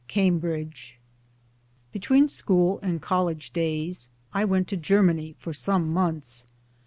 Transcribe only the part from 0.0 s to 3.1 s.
Ill CAMBRIDGE BETWEEN school and